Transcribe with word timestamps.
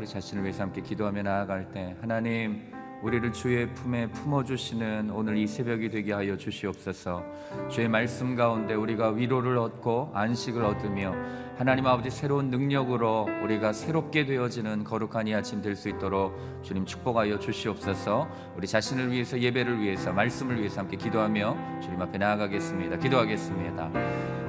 우리 0.00 0.06
자신을 0.06 0.44
위해서 0.44 0.62
함께 0.62 0.80
기도하며 0.80 1.22
나아갈 1.24 1.70
때 1.72 1.94
하나님 2.00 2.62
우리를 3.02 3.34
주의 3.34 3.66
품에 3.74 4.06
품어주시는 4.06 5.10
오늘 5.10 5.36
이 5.36 5.46
새벽이 5.46 5.90
되게 5.90 6.14
하여 6.14 6.38
주시옵소서. 6.38 7.22
주의 7.68 7.86
말씀 7.86 8.34
가운데 8.34 8.72
우리가 8.72 9.10
위로를 9.10 9.58
얻고 9.58 10.12
안식을 10.14 10.64
얻으며 10.64 11.14
하나님 11.58 11.86
아버지 11.86 12.08
새로운 12.08 12.48
능력으로 12.48 13.28
우리가 13.42 13.74
새롭게 13.74 14.24
되어지는 14.24 14.84
거룩한 14.84 15.26
이 15.28 15.34
아침 15.34 15.60
될 15.60 15.76
수 15.76 15.90
있도록 15.90 16.34
주님 16.62 16.86
축복하여 16.86 17.38
주시옵소서. 17.38 18.26
우리 18.56 18.66
자신을 18.66 19.12
위해서 19.12 19.38
예배를 19.38 19.80
위해서 19.80 20.14
말씀을 20.14 20.60
위해서 20.60 20.80
함께 20.80 20.96
기도하며 20.96 21.80
주님 21.82 22.00
앞에 22.00 22.16
나아가겠습니다. 22.16 22.96
기도하겠습니다. 22.96 23.90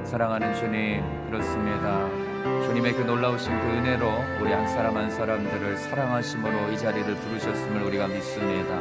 사랑하는 0.05 0.53
주님 0.55 1.03
그렇습니다 1.25 2.30
주님의 2.65 2.93
그 2.93 3.01
놀라우신 3.01 3.51
그 3.59 3.67
은혜로 3.67 4.11
우리 4.41 4.51
한 4.51 4.67
사람 4.67 4.97
한 4.97 5.09
사람들을 5.09 5.77
사랑하심으로 5.77 6.71
이 6.71 6.77
자리를 6.77 7.13
부르셨음을 7.15 7.81
우리가 7.83 8.07
믿습니다. 8.07 8.75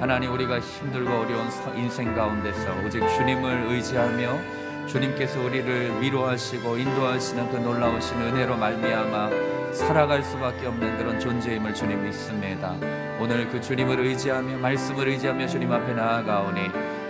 하나님 0.00 0.32
우리가 0.32 0.60
힘들고 0.60 1.10
어려운 1.10 1.50
서- 1.50 1.74
인생 1.74 2.14
가운데서 2.14 2.74
오직 2.86 3.00
주님을 3.16 3.66
의지하며 3.68 4.38
주님께서 4.86 5.40
우리를 5.42 6.02
위로하시고 6.02 6.76
인도하시는 6.76 7.50
그 7.50 7.56
놀라우신 7.56 8.20
은혜로 8.20 8.56
말미암아 8.56 9.30
살아갈 9.72 10.22
수밖에 10.22 10.66
없는 10.66 10.98
그런 10.98 11.18
존재임을 11.18 11.72
주님 11.74 12.04
믿습니다. 12.04 12.74
오늘 13.18 13.48
그 13.48 13.60
주님을 13.60 13.98
의지하며 14.00 14.58
말씀을 14.58 15.08
의지하며 15.08 15.46
주님 15.46 15.72
앞에 15.72 15.94
나아가오니 15.94 16.60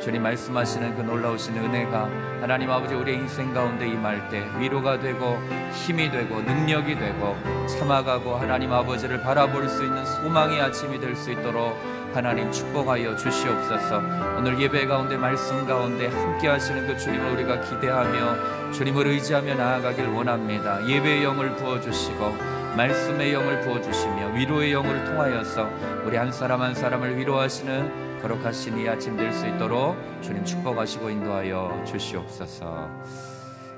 주님 0.05 0.23
말씀하시는 0.23 0.97
그 0.97 1.01
놀라우신 1.01 1.57
은혜가 1.57 2.11
하나님 2.43 2.71
아버지 2.71 2.95
우리의 2.95 3.21
인생 3.21 3.55
가운데 3.55 3.89
임할 3.89 4.29
때 4.29 4.45
위로가 4.59 5.01
되고 5.01 5.39
힘이 5.73 6.11
되고 6.11 6.43
능력이 6.43 6.99
되고 6.99 7.35
참아가고 7.67 8.37
하나님 8.37 8.71
아버지를 8.71 9.23
바라볼 9.23 9.67
수 9.67 9.83
있는 9.83 10.05
소망의 10.05 10.61
아침이 10.61 11.01
될 11.01 11.17
수 11.17 11.33
있도록 11.33 11.75
하나님 12.13 12.53
축복하여 12.53 13.17
주시옵소서. 13.17 14.03
오늘 14.37 14.61
예배 14.61 14.87
가운데 14.87 15.17
말씀 15.17 15.67
가운데 15.67 16.09
함께 16.09 16.49
하시는 16.49 16.87
그 16.87 16.99
주님을 16.99 17.31
우리가 17.33 17.61
기대하며 17.63 18.73
주님을 18.73 19.07
의지하며 19.07 19.55
나아가길 19.55 20.09
원합니다. 20.09 20.87
예배의 20.87 21.25
영을 21.25 21.57
부어 21.57 21.81
주시고 21.81 22.37
말씀의 22.77 23.33
영을 23.33 23.63
부어 23.63 23.81
주시며 23.81 24.35
위로의 24.35 24.73
영을 24.73 25.05
통하여서 25.07 25.71
우리 26.05 26.17
한 26.19 26.31
사람 26.31 26.61
한 26.61 26.75
사람을 26.75 27.17
위로하시는 27.17 28.04
거룩하신 28.25 28.79
이 28.79 28.89
아침 28.89 29.19
될 29.19 29.31
수 29.35 29.47
있도록 29.47 29.95
주님 30.23 30.43
축복하시고 30.47 31.11
인도하여 31.11 31.85
주시옵소서. 31.87 32.89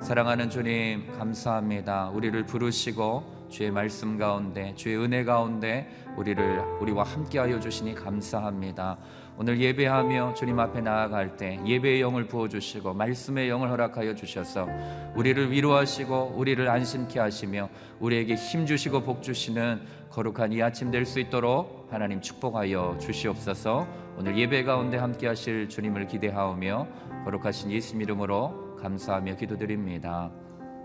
사랑하는 0.01 0.49
주님 0.49 1.19
감사합니다. 1.19 2.11
우리를 2.11 2.47
부르시고 2.47 3.49
주의 3.49 3.73
말씀 3.73 4.17
가운데 4.17 4.73
주의 4.77 4.97
은혜 4.97 5.25
가운데 5.25 5.91
우리를 6.17 6.61
우리와 6.81 7.03
함께하여 7.03 7.59
주시니 7.59 7.97
감사합니다. 7.97 8.99
오늘 9.37 9.61
예배하며 9.61 10.35
주님 10.35 10.61
앞에 10.61 10.81
나아갈 10.81 11.37
때 11.37 11.59
예배의 11.67 12.01
영을 12.01 12.29
부어 12.29 12.47
주시고 12.47 12.95
말씀의 12.95 13.49
영을 13.49 13.69
허락하여 13.69 14.15
주셔서 14.15 14.69
우리를 15.17 15.51
위로하시고 15.51 16.35
우리를 16.37 16.69
안심케 16.69 17.19
하시며 17.19 17.69
우리에게 17.99 18.37
힘 18.37 18.65
주시고 18.65 19.03
복 19.03 19.25
주시는 19.25 19.81
거룩한 20.11 20.53
이 20.53 20.63
아침 20.63 20.93
될 20.93 21.05
수 21.05 21.19
있도록 21.19 21.75
하나님 21.88 22.21
축복하여 22.21 22.99
주시옵소서. 22.99 23.87
오늘 24.19 24.37
예배 24.37 24.65
가운데 24.65 24.97
함께 24.97 25.29
하실 25.29 25.69
주님을 25.69 26.09
기대하오며 26.09 26.88
거룩하신 27.25 27.71
예수 27.71 27.97
이름으로 27.97 28.75
감사하며 28.77 29.37
기도드립니다. 29.37 30.33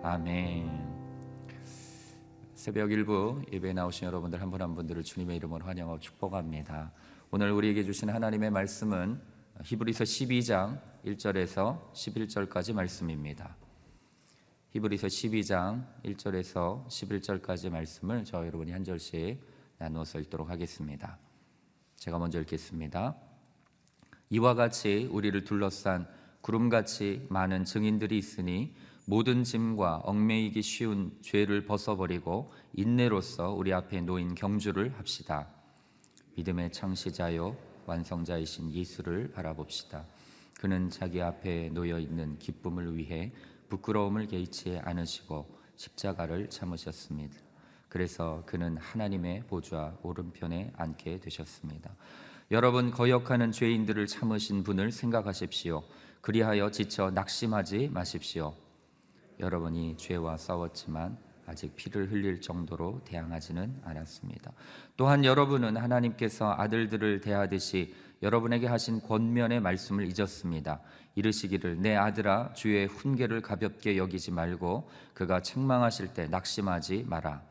아멘. 0.04 0.92
새벽 2.54 2.92
일부 2.92 3.42
예배에 3.52 3.74
나오신 3.74 4.06
여러분들 4.06 4.40
한분한 4.40 4.76
분들을 4.76 5.02
주님의 5.02 5.38
이름으로 5.38 5.66
환영하고 5.66 6.00
축복합니다. 6.00 6.92
오늘 7.32 7.52
우리에게 7.52 7.84
주신 7.84 8.12
하나님의 8.12 8.52
말씀은 8.52 9.20
히브리서 9.64 10.04
12장 10.04 10.80
1절에서 11.04 11.92
11절까지 11.94 12.74
말씀입니다. 12.74 13.58
히브리서 14.70 15.08
12장 15.08 15.84
1절에서 16.06 16.86
11절까지 16.88 17.72
말씀을 17.72 18.24
저 18.24 18.46
여러분이 18.46 18.72
한 18.72 18.84
절씩 18.84 19.51
나누어서 19.82 20.20
읽도록 20.20 20.50
하겠습니다. 20.50 21.18
제가 21.96 22.20
먼저 22.20 22.40
읽겠습니다. 22.42 23.16
이와 24.30 24.54
같이 24.54 25.10
우리를 25.12 25.44
둘러싼 25.44 26.08
구름같이 26.42 27.26
많은 27.30 27.66
증인들이 27.66 28.18
있으니 28.18 28.76
모든 29.06 29.44
짐과 29.44 30.04
얽매이기 30.06 30.62
쉬운 30.62 31.18
죄를 31.22 31.66
벗어버리고 31.66 32.54
인내로서 32.74 33.54
우리 33.54 33.74
앞에 33.74 34.02
놓인 34.02 34.36
경주를 34.36 34.98
합시다. 34.98 35.48
믿음의 36.36 36.72
창시자요 36.72 37.58
완성자이신 37.88 38.72
예수를 38.72 39.32
바라봅시다. 39.32 40.06
그는 40.60 40.92
자기 40.92 41.22
앞에 41.22 41.70
놓여 41.70 42.00
있는 42.00 42.38
기쁨을 42.38 42.96
위해 42.96 43.34
부끄러움을 43.70 44.28
개의치 44.28 44.78
않으시고 44.84 45.60
십자가를 45.76 46.50
참으셨습니다. 46.52 47.51
그래서 47.92 48.42
그는 48.46 48.78
하나님의 48.78 49.44
보좌 49.48 49.94
오른편에 50.02 50.72
앉게 50.78 51.20
되셨습니다. 51.20 51.92
여러분 52.50 52.90
거역하는 52.90 53.52
죄인들을 53.52 54.08
참으신 54.08 54.64
분을 54.64 54.94
생각하십시오. 54.94 55.84
그리하여 56.22 56.72
지쳐 56.72 57.12
낙심하지 57.12 57.90
마십시오. 57.90 58.54
여러분이 59.42 59.98
죄와 59.98 60.38
싸웠지만 60.38 61.18
아직 61.46 61.76
피를 61.76 62.10
흘릴 62.10 62.40
정도로 62.40 63.02
대항하지는 63.04 63.82
않았습니다. 63.84 64.54
또한 64.96 65.26
여러분은 65.26 65.76
하나님께서 65.76 66.56
아들들을 66.58 67.20
대하듯이 67.20 67.94
여러분에게 68.22 68.68
하신 68.68 69.02
권면의 69.02 69.60
말씀을 69.60 70.06
잊었습니다. 70.06 70.80
이르시기를 71.16 71.82
내 71.82 71.98
아들아 71.98 72.54
주의 72.54 72.88
훈계를 72.88 73.42
가볍게 73.42 73.98
여기지 73.98 74.32
말고 74.32 74.90
그가 75.14 75.42
책망하실 75.42 76.14
때 76.14 76.28
낙심하지 76.28 77.04
마라. 77.06 77.51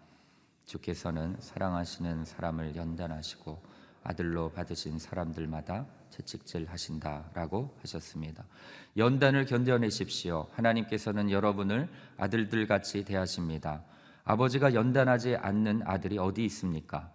주께서는 0.70 1.34
사랑하시는 1.40 2.24
사람을 2.24 2.76
연단하시고 2.76 3.60
아들로 4.04 4.52
받으신 4.52 4.98
사람들마다 5.00 5.86
채찍질 6.10 6.70
하신다라고 6.70 7.76
하셨습니다. 7.80 8.44
연단을 8.96 9.46
견뎌내십시오. 9.46 10.46
하나님께서는 10.52 11.30
여러분을 11.30 11.88
아들들 12.16 12.66
같이 12.66 13.04
대하십니다. 13.04 13.82
아버지가 14.24 14.74
연단하지 14.74 15.36
않는 15.36 15.82
아들이 15.84 16.18
어디 16.18 16.44
있습니까? 16.44 17.12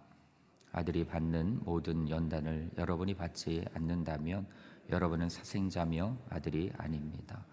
아들이 0.72 1.06
받는 1.06 1.60
모든 1.64 2.10
연단을 2.10 2.70
여러분이 2.76 3.14
받지 3.14 3.64
않는다면 3.74 4.46
여러분은 4.90 5.30
사생자며 5.30 6.16
아들이 6.28 6.70
아닙니다. 6.76 7.46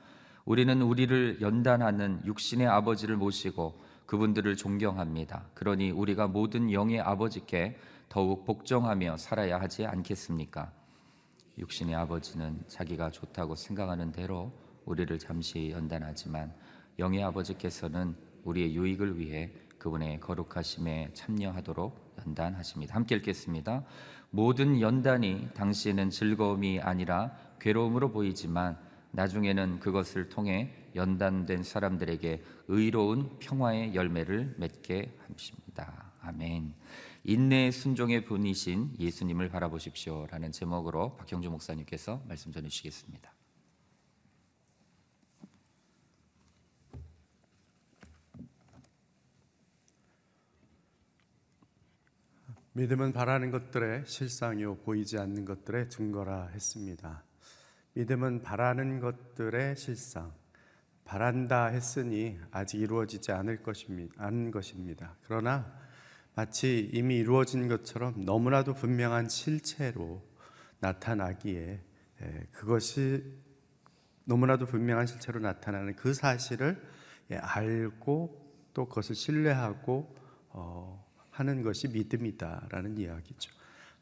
우리는 0.43 0.81
우리를 0.81 1.39
연단하는 1.39 2.21
육신의 2.25 2.67
아버지를 2.67 3.15
모시고 3.15 3.92
그분들을 4.05 4.55
존경합니다. 4.55 5.45
그러니 5.53 5.91
우리가 5.91 6.27
모든 6.27 6.71
영의 6.71 6.99
아버지께 6.99 7.77
더욱 8.09 8.45
복종하며 8.45 9.17
살아야 9.17 9.59
하지 9.59 9.85
않겠습니까? 9.85 10.71
육신의 11.57 11.95
아버지는 11.95 12.63
자기가 12.67 13.11
좋다고 13.11 13.55
생각하는 13.55 14.11
대로 14.11 14.51
우리를 14.85 15.17
잠시 15.19 15.71
연단하지만 15.71 16.53
영의 16.99 17.23
아버지께서는 17.23 18.15
우리의 18.43 18.75
유익을 18.75 19.17
위해 19.17 19.51
그분의 19.77 20.19
거룩하심에 20.19 21.11
참여하도록 21.13 22.15
연단하십니다. 22.25 22.95
함께 22.95 23.15
읽겠습니다. 23.15 23.83
모든 24.29 24.79
연단이 24.81 25.47
당시에는 25.53 26.09
즐거움이 26.09 26.79
아니라 26.79 27.35
괴로움으로 27.59 28.11
보이지만 28.11 28.77
나중에는 29.13 29.79
그것을 29.79 30.29
통해 30.29 30.73
연단된 30.95 31.63
사람들에게 31.63 32.43
의로운 32.67 33.37
평화의 33.39 33.95
열매를 33.95 34.55
맺게 34.57 35.17
하십니다. 35.27 36.11
아멘. 36.21 36.73
인내의 37.23 37.71
순종의 37.71 38.25
분이신 38.25 38.95
예수님을 38.99 39.49
바라보십시오라는 39.49 40.51
제목으로 40.51 41.15
박형주 41.17 41.49
목사님께서 41.49 42.21
말씀 42.27 42.51
전해 42.51 42.67
주시겠습니다. 42.67 43.31
믿음은 52.75 53.13
바라는 53.13 53.51
것들의 53.51 54.05
실상이요 54.07 54.77
보이지 54.77 55.19
않는 55.19 55.45
것들의 55.45 55.91
증거라 55.91 56.47
했습니다. 56.47 57.23
믿음은 57.93 58.41
바라는 58.41 58.99
것들의 58.99 59.75
실상, 59.75 60.33
바란다 61.05 61.67
했으니 61.67 62.39
아직 62.51 62.79
이루어지지 62.79 63.31
않을 63.31 63.61
것입니다. 63.61 64.13
않은 64.17 64.51
것입니다. 64.51 65.15
그러나 65.23 65.71
마치 66.35 66.89
이미 66.91 67.17
이루어진 67.17 67.67
것처럼 67.67 68.21
너무나도 68.21 68.73
분명한 68.73 69.29
실체로 69.29 70.23
나타나기에 70.79 71.81
그것이 72.51 73.23
너무나도 74.25 74.65
분명한 74.65 75.05
실체로 75.05 75.39
나타나는 75.39 75.95
그 75.95 76.13
사실을 76.13 76.81
예, 77.31 77.37
알고 77.37 78.41
또 78.73 78.87
그것을 78.87 79.15
신뢰하고 79.15 80.15
어, 80.49 81.05
하는 81.29 81.61
것이 81.61 81.87
믿음이다라는 81.89 82.97
이야기죠. 82.97 83.51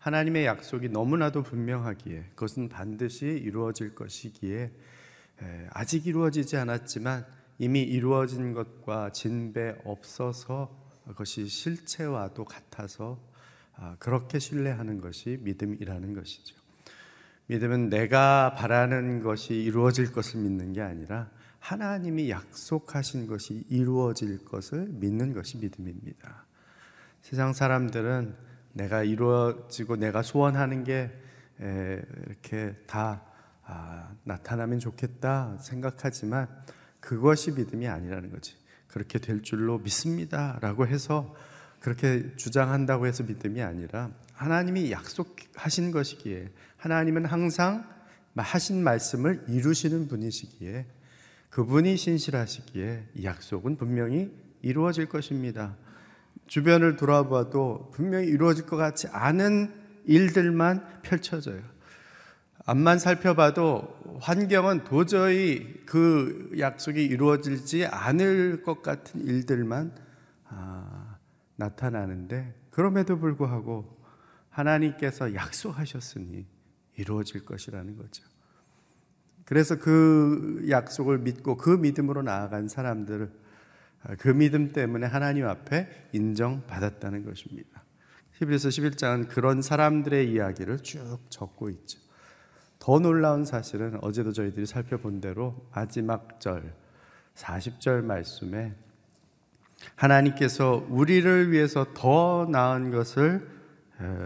하나님의 0.01 0.45
약속이 0.45 0.89
너무나도 0.89 1.43
분명하기에 1.43 2.31
그것은 2.31 2.69
반드시 2.69 3.27
이루어질 3.27 3.93
것이기에 3.93 4.71
아직 5.69 6.07
이루어지지 6.07 6.57
않았지만 6.57 7.23
이미 7.59 7.81
이루어진 7.83 8.53
것과 8.53 9.11
진배 9.11 9.75
없어서 9.83 10.75
그것이 11.07 11.47
실체와도 11.47 12.45
같아서 12.45 13.19
아, 13.75 13.95
그렇게 13.99 14.39
신뢰하는 14.39 15.01
것이 15.01 15.37
믿음이라는 15.41 16.13
것이죠. 16.15 16.55
믿음은 17.45 17.89
내가 17.89 18.55
바라는 18.55 19.21
것이 19.21 19.53
이루어질 19.53 20.11
것을 20.11 20.41
믿는 20.41 20.73
게 20.73 20.81
아니라 20.81 21.29
하나님이 21.59 22.31
약속하신 22.31 23.27
것이 23.27 23.65
이루어질 23.69 24.45
것을 24.45 24.87
믿는 24.89 25.33
것이 25.33 25.57
믿음입니다. 25.57 26.45
세상 27.21 27.53
사람들은 27.53 28.50
내가 28.73 29.03
이루어지고 29.03 29.97
내가 29.97 30.21
소원하는 30.21 30.83
게 30.83 31.11
이렇게 31.59 32.73
다 32.87 33.23
아, 33.63 34.11
나타나면 34.23 34.79
좋겠다 34.79 35.57
생각하지만 35.61 36.47
그것이 36.99 37.51
믿음이 37.51 37.87
아니라는 37.87 38.31
거지. 38.31 38.55
그렇게 38.87 39.19
될 39.19 39.41
줄로 39.41 39.79
믿습니다라고 39.79 40.87
해서 40.87 41.33
그렇게 41.79 42.35
주장한다고 42.35 43.07
해서 43.07 43.23
믿음이 43.23 43.61
아니라 43.61 44.11
하나님이 44.33 44.91
약속하신 44.91 45.91
것이기에 45.91 46.49
하나님은 46.77 47.25
항상 47.25 47.89
하신 48.35 48.83
말씀을 48.83 49.45
이루시는 49.47 50.07
분이시기에 50.07 50.85
그분이 51.49 51.97
신실하시기에 51.97 53.09
이 53.15 53.23
약속은 53.25 53.77
분명히 53.77 54.31
이루어질 54.61 55.07
것입니다. 55.07 55.75
주변을 56.47 56.97
돌아봐도 56.97 57.89
분명히 57.93 58.27
이루어질 58.27 58.65
것 58.65 58.77
같지 58.77 59.07
않은 59.07 59.73
일들만 60.05 61.01
펼쳐져요. 61.01 61.61
앞만 62.65 62.99
살펴봐도 62.99 64.19
환경은 64.19 64.83
도저히 64.83 65.83
그 65.85 66.51
약속이 66.59 67.03
이루어지지 67.03 67.85
않을 67.85 68.63
것 68.63 68.81
같은 68.81 69.21
일들만 69.21 69.95
아, 70.49 71.17
나타나는데 71.55 72.53
그럼에도 72.69 73.17
불구하고 73.17 73.97
하나님께서 74.49 75.33
약속하셨으니 75.33 76.45
이루어질 76.97 77.45
것이라는 77.45 77.97
거죠. 77.97 78.23
그래서 79.45 79.77
그 79.77 80.65
약속을 80.69 81.19
믿고 81.19 81.57
그 81.57 81.69
믿음으로 81.69 82.21
나아간 82.21 82.67
사람들을 82.67 83.31
그 84.17 84.29
믿음 84.29 84.71
때문에 84.71 85.07
하나님 85.07 85.47
앞에 85.47 86.07
인정받았다는 86.11 87.25
것입니다. 87.25 87.83
히브리서 88.33 88.69
11장은 88.69 89.27
그런 89.27 89.61
사람들의 89.61 90.31
이야기를 90.31 90.79
쭉 90.79 91.19
적고 91.29 91.69
있죠. 91.69 91.99
더 92.79 92.97
놀라운 92.97 93.45
사실은 93.45 93.99
어제도 94.01 94.31
저희들이 94.31 94.65
살펴본 94.65 95.21
대로 95.21 95.67
마지막 95.73 96.41
절 96.41 96.73
40절 97.35 98.03
말씀에 98.03 98.73
하나님께서 99.95 100.85
우리를 100.89 101.51
위해서 101.51 101.85
더 101.93 102.47
나은 102.49 102.89
것을 102.89 103.47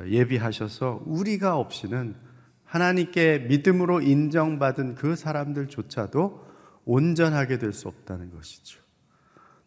예비하셔서 0.08 1.03
우리가 1.05 1.58
없이는 1.58 2.15
하나님께 2.63 3.39
믿음으로 3.50 4.01
인정받은 4.01 4.96
그 4.96 5.17
사람들조차도 5.17 6.46
온전하게 6.86 7.58
될 7.58 7.74
수 7.74 7.89
없다는 7.89 8.32
것이죠. 8.32 8.84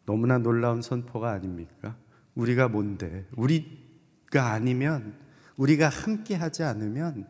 너무나 0.08 0.38
놀라운 0.38 0.80
선포가 0.80 1.32
아닙니까? 1.32 1.94
우리가 2.34 2.68
뭔데? 2.68 3.26
우리가 3.36 4.52
아니면, 4.52 5.12
우리가 5.58 5.90
함께 5.90 6.34
하지 6.34 6.62
않으면 6.62 7.28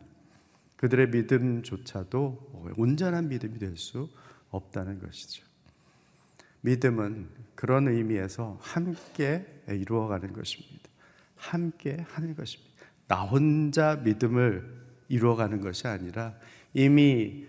그들의 0.77 1.09
믿음조차도 1.09 2.71
온전한 2.77 3.27
믿음이 3.27 3.59
될 3.59 3.75
수 3.75 4.07
없다는 4.49 4.99
것이죠. 4.99 5.45
믿음은 6.61 7.27
그런 7.53 7.89
의미에서 7.89 8.57
함께 8.61 9.61
이루어가는 9.67 10.31
것입니다. 10.31 10.89
함께 11.35 12.05
하는 12.07 12.33
것입니다. 12.33 12.71
나 13.09 13.23
혼자 13.23 13.97
믿음을 13.97 14.85
이루어가는 15.09 15.59
것이 15.59 15.85
아니라 15.85 16.33
이미 16.73 17.45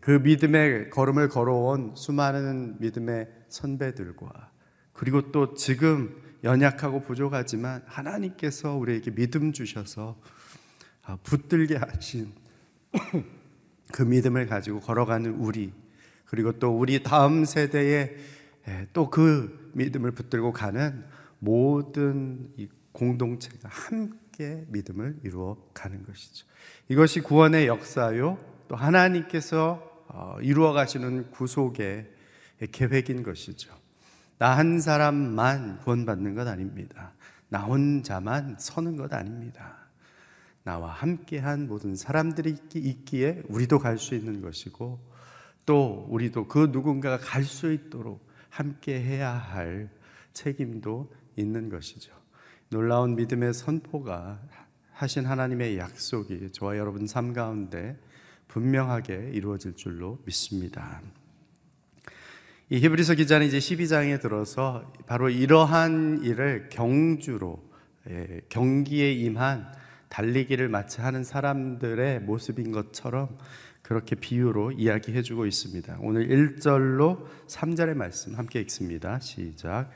그 0.00 0.10
믿음의 0.10 0.90
걸음을 0.90 1.28
걸어온 1.28 1.94
수많은 1.96 2.76
믿음의 2.80 3.28
선배들과 3.48 4.50
그리고 4.92 5.32
또 5.32 5.54
지금 5.54 6.20
연약하고 6.44 7.02
부족하지만 7.02 7.82
하나님께서 7.86 8.74
우리에게 8.76 9.10
믿음 9.14 9.52
주셔서 9.52 10.20
아, 11.02 11.16
붙들게 11.22 11.76
하신 11.76 12.32
그 13.92 14.02
믿음을 14.02 14.46
가지고 14.46 14.80
걸어가는 14.80 15.36
우리 15.36 15.72
그리고 16.24 16.52
또 16.58 16.76
우리 16.76 17.02
다음 17.02 17.44
세대에 17.44 18.16
또 18.92 19.10
그 19.10 19.70
믿음을 19.74 20.10
붙들고 20.12 20.52
가는 20.52 21.04
모든 21.38 22.50
공동체가 22.92 23.68
함께 23.68 24.64
믿음을 24.68 25.18
이루어 25.22 25.56
가는 25.74 26.02
것이죠. 26.04 26.46
이것이 26.88 27.20
구원의 27.20 27.66
역사요. 27.66 28.38
또 28.68 28.76
하나님께서 28.76 29.82
어, 30.08 30.36
이루어 30.40 30.72
가시는 30.72 31.30
구속의 31.30 32.10
계획인 32.72 33.22
것이죠. 33.22 33.74
나 34.38 34.56
한 34.56 34.80
사람만 34.80 35.78
구원받는 35.80 36.34
것 36.34 36.46
아닙니다. 36.46 37.12
나 37.48 37.60
혼자만 37.60 38.56
서는 38.58 38.96
것 38.96 39.12
아닙니다. 39.12 39.76
나와 40.62 40.90
함께한 40.90 41.68
모든 41.68 41.94
사람들이 41.94 42.56
있기에 42.74 43.44
우리도 43.48 43.78
갈 43.78 43.98
수 43.98 44.14
있는 44.14 44.42
것이고 44.42 45.00
또 45.64 46.06
우리도 46.10 46.48
그 46.48 46.68
누군가가 46.72 47.18
갈 47.18 47.44
수 47.44 47.72
있도록 47.72 48.26
함께 48.50 49.00
해야 49.00 49.32
할 49.32 49.88
책임도 50.32 51.12
있는 51.36 51.68
것이죠. 51.68 52.12
놀라운 52.68 53.16
믿음의 53.16 53.54
선포가 53.54 54.40
하신 54.92 55.24
하나님의 55.26 55.78
약속이 55.78 56.52
저와 56.52 56.78
여러분 56.78 57.06
삶 57.06 57.32
가운데 57.32 57.96
분명하게 58.48 59.30
이루어질 59.32 59.74
줄로 59.74 60.18
믿습니다. 60.24 61.02
이 62.68 62.78
히브리서 62.78 63.14
기자는 63.14 63.46
이제 63.46 63.58
12장에 63.58 64.20
들어서 64.20 64.92
바로 65.06 65.30
이러한 65.30 66.22
일을 66.24 66.68
경주로 66.70 67.62
예, 68.08 68.40
경기에 68.48 69.12
임한 69.12 69.72
달리기를 70.08 70.68
마치 70.68 71.00
하는 71.00 71.24
사람들의 71.24 72.20
모습인 72.20 72.72
것처럼 72.72 73.38
그렇게 73.82 74.16
비유로 74.16 74.72
이야기해 74.72 75.22
주고 75.22 75.46
있습니다. 75.46 75.98
오늘 76.00 76.28
1절로 76.28 77.24
3절의 77.46 77.94
말씀 77.94 78.34
함께 78.34 78.60
읽습니다. 78.62 79.20
시작. 79.20 79.90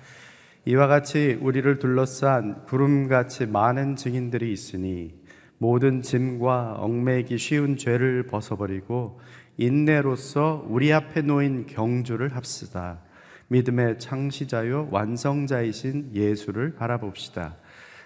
이와 0.65 0.87
같이 0.87 1.39
우리를 1.41 1.79
둘러싼 1.79 2.65
구름같이 2.67 3.47
많은 3.47 3.97
증인들이 3.97 4.53
있으니 4.53 5.20
모든 5.63 6.01
짐과 6.01 6.77
얽매기 6.79 7.37
쉬운 7.37 7.77
죄를 7.77 8.23
벗어버리고 8.23 9.21
인내로서 9.59 10.65
우리 10.67 10.91
앞에 10.91 11.21
놓인 11.21 11.67
경주를 11.67 12.35
합시다. 12.35 13.01
믿음의 13.49 13.99
창시자요 13.99 14.89
완성자이신 14.91 16.13
예수를 16.15 16.77
바라봅시다. 16.77 17.57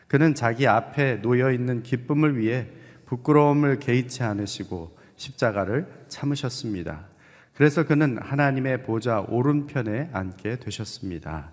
그는 0.08 0.34
자기 0.34 0.66
앞에 0.66 1.22
놓여 1.22 1.52
있는 1.52 1.84
기쁨을 1.84 2.38
위해 2.38 2.66
부끄러움을 3.06 3.78
개의치 3.78 4.24
않으시고 4.24 4.98
십자가를 5.14 5.86
참으셨습니다. 6.08 7.06
그래서 7.54 7.86
그는 7.86 8.18
하나님의 8.18 8.82
보좌 8.82 9.20
오른편에 9.28 10.10
앉게 10.12 10.58
되셨습니다. 10.58 11.52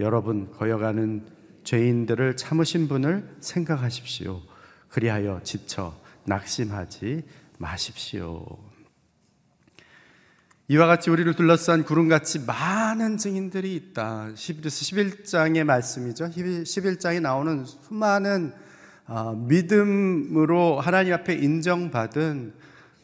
여러분 0.00 0.50
거여가는 0.50 1.24
죄인들을 1.62 2.34
참으신 2.34 2.88
분을 2.88 3.28
생각하십시오. 3.38 4.40
그리하여 4.96 5.42
지쳐 5.44 5.94
낙심하지 6.24 7.22
마십시오. 7.58 8.46
이와 10.68 10.86
같이 10.86 11.10
우리를 11.10 11.34
둘러싼 11.34 11.84
구름같이 11.84 12.46
많은 12.46 13.18
증인들이 13.18 13.76
있다. 13.76 14.30
11장의 14.34 15.64
말씀이죠. 15.64 16.30
11장에 16.30 17.20
나오는 17.20 17.66
수많은 17.66 18.54
어, 19.06 19.34
믿음으로 19.34 20.80
하나님 20.80 21.12
앞에 21.12 21.34
인정받은 21.34 22.54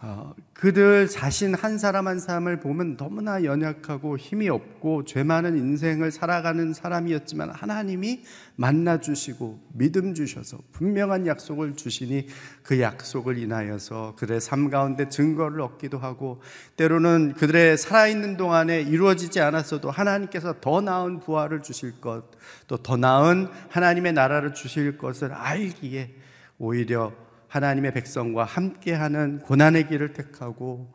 어, 0.05 0.35
그들 0.53 1.07
자신 1.07 1.55
한 1.55 1.79
사람 1.79 2.09
한 2.09 2.19
사람을 2.19 2.59
보면 2.59 2.97
너무나 2.97 3.45
연약하고 3.45 4.19
힘이 4.19 4.49
없고 4.49 5.05
죄 5.05 5.23
많은 5.23 5.57
인생을 5.57 6.11
살아가는 6.11 6.73
사람이었지만 6.73 7.51
하나님이 7.51 8.25
만나 8.57 8.99
주시고 8.99 9.61
믿음 9.73 10.13
주셔서 10.13 10.59
분명한 10.73 11.29
약속을 11.29 11.77
주시니 11.77 12.27
그 12.65 12.81
약속을 12.81 13.39
인하여서 13.39 14.17
그들의 14.19 14.41
삶 14.41 14.71
가운데 14.71 15.09
증거를 15.09 15.61
얻기도 15.61 15.99
하고 15.99 16.43
때로는 16.77 17.35
그들의 17.35 17.79
살아있는 17.79 18.37
동안에 18.37 18.83
이루어지지 18.83 19.41
않았어도 19.41 19.93
하나님께서 19.93 20.57
더 20.61 20.81
나은 20.81 21.21
부활을 21.21 21.63
주실 21.63 22.01
것, 22.01 22.25
또 22.67 22.77
더 22.77 22.97
나은 22.97 23.49
하나님의 23.69 24.13
나라를 24.13 24.55
주실 24.55 24.99
것을 24.99 25.33
알기에 25.33 26.13
오히려 26.59 27.13
하나님의 27.53 27.93
백성과 27.93 28.45
함께하는 28.45 29.41
고난의 29.41 29.89
길을 29.89 30.15
택하고 30.15 30.91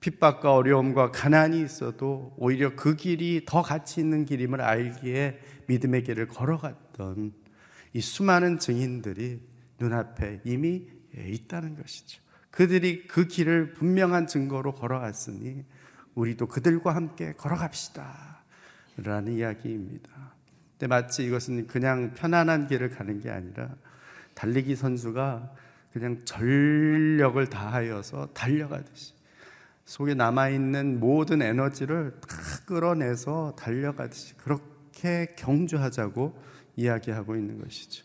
핍박과 0.00 0.52
어려움과 0.52 1.12
가난이 1.12 1.62
있어도 1.62 2.34
오히려 2.36 2.74
그 2.74 2.96
길이 2.96 3.44
더 3.46 3.62
가치 3.62 4.00
있는 4.00 4.24
길임을 4.24 4.60
알기에 4.60 5.38
믿음의 5.68 6.02
길을 6.02 6.26
걸어갔던 6.26 7.32
이 7.92 8.00
수많은 8.00 8.58
증인들이 8.58 9.40
눈앞에 9.78 10.40
이미 10.42 10.88
있다는 11.14 11.76
것이죠. 11.76 12.20
그들이 12.50 13.06
그 13.06 13.28
길을 13.28 13.74
분명한 13.74 14.26
증거로 14.26 14.74
걸어갔으니 14.74 15.64
우리도 16.16 16.48
그들과 16.48 16.92
함께 16.96 17.34
걸어갑시다. 17.34 18.42
라는 18.96 19.34
이야기입니다. 19.34 20.10
근데 20.72 20.88
마치 20.88 21.24
이것은 21.24 21.68
그냥 21.68 22.14
편안한 22.14 22.66
길을 22.66 22.90
가는 22.90 23.20
게 23.20 23.30
아니라 23.30 23.76
달리기 24.34 24.74
선수가 24.74 25.54
그냥 25.94 26.24
전력을 26.24 27.48
다하여서 27.48 28.32
달려가듯이 28.34 29.14
속에 29.84 30.14
남아있는 30.14 30.98
모든 30.98 31.40
에너지를 31.40 32.18
다 32.20 32.36
끌어내서 32.66 33.54
달려가듯이 33.56 34.34
그렇게 34.36 35.36
경주하자고 35.38 36.36
이야기하고 36.74 37.36
있는 37.36 37.62
것이죠. 37.62 38.04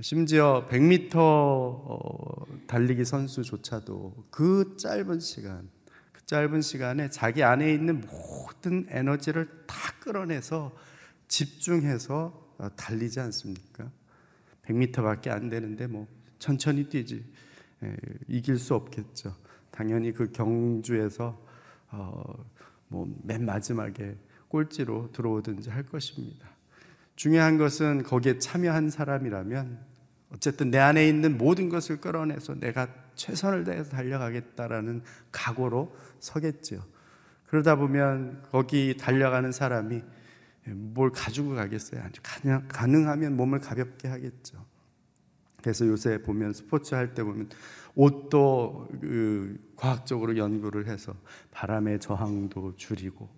심지어 0.00 0.66
100m 0.70 1.14
어, 1.14 2.46
달리기 2.66 3.04
선수조차도 3.04 4.24
그 4.30 4.74
짧은 4.78 5.20
시간, 5.20 5.68
그 6.10 6.24
짧은 6.24 6.62
시간에 6.62 7.10
자기 7.10 7.42
안에 7.42 7.70
있는 7.70 8.00
모든 8.00 8.86
에너지를 8.88 9.46
다 9.66 9.76
끌어내서 10.00 10.74
집중해서 11.28 12.54
어, 12.56 12.68
달리지 12.76 13.20
않습니까? 13.20 13.90
100m밖에 14.64 15.28
안 15.28 15.50
되는데 15.50 15.86
뭐 15.86 16.08
천천히 16.42 16.88
뛰지 16.88 17.24
에, 17.84 17.96
이길 18.26 18.58
수 18.58 18.74
없겠죠. 18.74 19.32
당연히 19.70 20.12
그 20.12 20.32
경주에서 20.32 21.40
어, 21.90 22.44
뭐맨 22.88 23.44
마지막에 23.44 24.16
꼴찌로 24.48 25.12
들어오든지 25.12 25.70
할 25.70 25.84
것입니다. 25.84 26.48
중요한 27.14 27.58
것은 27.58 28.02
거기에 28.02 28.38
참여한 28.40 28.90
사람이라면 28.90 29.78
어쨌든 30.30 30.72
내 30.72 30.78
안에 30.78 31.06
있는 31.06 31.38
모든 31.38 31.68
것을 31.68 32.00
끌어내서 32.00 32.56
내가 32.56 32.88
최선을 33.14 33.62
다해서 33.62 33.90
달려가겠다라는 33.90 35.02
각오로 35.30 35.94
서겠죠. 36.18 36.84
그러다 37.46 37.76
보면 37.76 38.42
거기 38.50 38.96
달려가는 38.96 39.52
사람이 39.52 40.02
뭘 40.66 41.10
가지고 41.10 41.54
가겠어요? 41.54 42.02
가능하면 42.68 43.36
몸을 43.36 43.60
가볍게 43.60 44.08
하겠죠. 44.08 44.71
그래서 45.62 45.86
요새 45.86 46.20
보면 46.22 46.52
스포츠 46.52 46.94
할 46.94 47.14
때 47.14 47.22
보면 47.22 47.48
옷도 47.94 48.88
그 49.00 49.58
과학적으로 49.76 50.36
연구를 50.36 50.88
해서 50.88 51.14
바람의 51.50 52.00
저항도 52.00 52.76
줄이고 52.76 53.28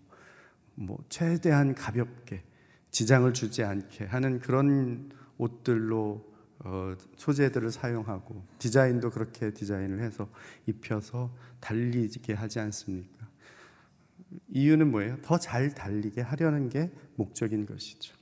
뭐 0.75 0.99
최대한 1.09 1.75
가볍게 1.75 2.43
지장을 2.91 3.33
주지 3.33 3.65
않게 3.65 4.07
하는 4.07 4.39
그런 4.41 5.11
옷들로 5.39 6.33
어, 6.61 6.95
소재들을 7.17 7.71
사용하고 7.73 8.45
디자인도 8.59 9.11
그렇게 9.11 9.53
디자인을 9.53 10.01
해서 10.01 10.31
입혀서 10.67 11.35
달리게 11.61 12.33
하지 12.35 12.61
않습니까? 12.61 13.29
이유는 14.49 14.91
뭐예요? 14.91 15.19
더 15.23 15.37
잘 15.39 15.75
달리게 15.75 16.21
하려는 16.23 16.69
게 16.69 16.91
목적인 17.17 17.67
것이죠. 17.67 18.17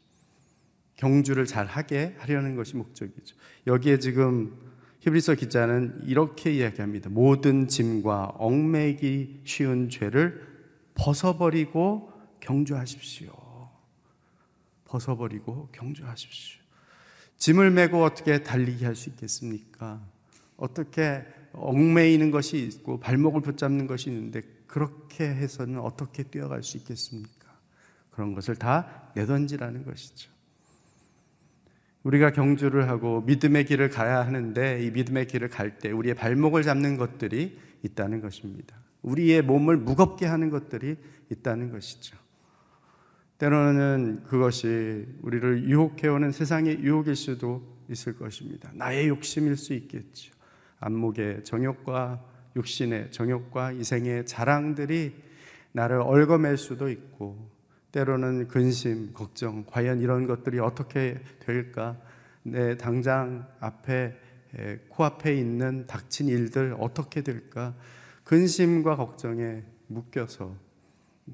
경주를 0.96 1.46
잘 1.46 1.66
하게 1.66 2.14
하려는 2.18 2.54
것이 2.56 2.76
목적이죠. 2.76 3.36
여기에 3.66 3.98
지금 3.98 4.56
히브리서 5.00 5.34
기자는 5.34 6.02
이렇게 6.04 6.52
이야기합니다. 6.52 7.10
모든 7.10 7.66
짐과 7.66 8.34
얽매기 8.36 9.40
쉬운 9.44 9.88
죄를 9.88 10.46
벗어버리고 10.94 12.12
경주하십시오. 12.40 13.32
벗어버리고 14.84 15.68
경주하십시오. 15.72 16.60
짐을 17.38 17.70
메고 17.72 18.04
어떻게 18.04 18.42
달리게 18.42 18.84
할 18.84 18.94
수 18.94 19.08
있겠습니까? 19.10 20.00
어떻게 20.56 21.24
얽매이는 21.54 22.30
것이 22.30 22.58
있고 22.58 23.00
발목을 23.00 23.40
붙잡는 23.40 23.86
것이 23.88 24.10
있는데 24.10 24.42
그렇게 24.68 25.24
해서는 25.24 25.80
어떻게 25.80 26.22
뛰어갈 26.22 26.62
수 26.62 26.76
있겠습니까? 26.76 27.52
그런 28.10 28.34
것을 28.34 28.54
다 28.54 29.10
내던지라는 29.16 29.84
것이죠. 29.84 30.30
우리가 32.02 32.32
경주를 32.32 32.88
하고 32.88 33.20
믿음의 33.22 33.64
길을 33.64 33.90
가야 33.90 34.26
하는데 34.26 34.84
이 34.84 34.90
믿음의 34.90 35.26
길을 35.26 35.48
갈 35.48 35.78
때 35.78 35.90
우리의 35.90 36.14
발목을 36.14 36.62
잡는 36.62 36.96
것들이 36.96 37.58
있다는 37.82 38.20
것입니다. 38.20 38.76
우리의 39.02 39.42
몸을 39.42 39.76
무겁게 39.76 40.26
하는 40.26 40.50
것들이 40.50 40.96
있다는 41.30 41.70
것이죠. 41.70 42.16
때로는 43.38 44.22
그것이 44.24 45.06
우리를 45.22 45.68
유혹해오는 45.68 46.30
세상의 46.30 46.80
유혹일 46.80 47.16
수도 47.16 47.76
있을 47.90 48.14
것입니다. 48.16 48.70
나의 48.74 49.08
욕심일 49.08 49.56
수 49.56 49.74
있겠죠. 49.74 50.32
안목의 50.78 51.42
정욕과 51.44 52.24
육신의 52.54 53.10
정욕과 53.10 53.72
이생의 53.72 54.26
자랑들이 54.26 55.14
나를 55.72 56.00
얽어맬 56.00 56.56
수도 56.56 56.88
있고 56.90 57.50
때로는 57.92 58.48
근심, 58.48 59.12
걱정, 59.12 59.64
과연 59.66 60.00
이런 60.00 60.26
것들이 60.26 60.58
어떻게 60.58 61.20
될까? 61.40 61.96
내 62.42 62.76
당장 62.76 63.46
앞에 63.60 64.16
코앞에 64.88 65.36
있는 65.36 65.86
닥친 65.86 66.28
일들 66.28 66.74
어떻게 66.80 67.22
될까? 67.22 67.74
근심과 68.24 68.96
걱정에 68.96 69.62
묶여서 69.88 70.56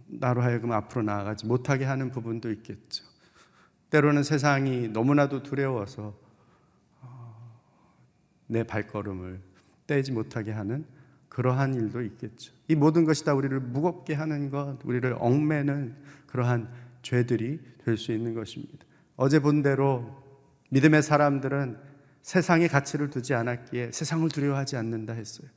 나로 0.07 0.43
하여금 0.43 0.73
앞으로 0.73 1.03
나아가지 1.03 1.47
못하게 1.47 1.85
하는 1.85 2.11
부분도 2.11 2.51
있겠죠. 2.51 3.05
때로는 3.91 4.23
세상이 4.23 4.89
너무나도 4.89 5.43
두려워서 5.45 6.19
어, 7.01 7.59
내 8.47 8.65
발걸음을 8.65 9.41
떼지 9.87 10.13
못하게 10.13 10.53
하는 10.53 10.85
그러한 11.29 11.75
일도 11.75 12.03
있겠죠. 12.03 12.53
이 12.67 12.75
모든 12.75 13.05
것이 13.05 13.25
다 13.25 13.33
우리를 13.33 13.59
무겁게 13.61 14.15
하는 14.15 14.51
것, 14.51 14.79
우리를 14.85 15.17
얽매는 15.19 15.97
그러한 16.29 16.71
죄들이 17.03 17.61
될 17.85 17.97
수 17.97 18.13
있는 18.13 18.35
것입니다. 18.35 18.87
어제 19.17 19.41
본 19.41 19.63
대로 19.63 20.23
믿음의 20.71 21.03
사람들은 21.03 21.79
세상의 22.23 22.69
가치를 22.69 23.11
두지 23.11 23.35
않았기에 23.35 23.93
세상을 23.93 24.29
두려워하지 24.29 24.77
않는다 24.77 25.15
했어요. 25.15 25.49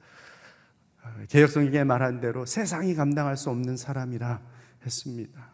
개혁성경에 1.27 1.83
말한 1.83 2.21
대로 2.21 2.45
세상이 2.45 2.95
감당할 2.95 3.35
수 3.35 3.49
없는 3.49 3.75
사람이라 3.75 4.41
했습니다. 4.85 5.51